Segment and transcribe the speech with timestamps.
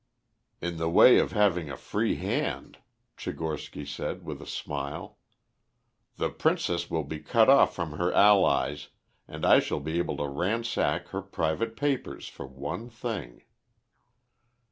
[0.61, 2.79] "In the way of having a free hand,"
[3.17, 5.19] Tchigorsky said, with a smile.
[6.15, 8.87] "The princess will be cut off from her allies,
[9.27, 13.43] and I shall be able to ransack her private papers for one thing."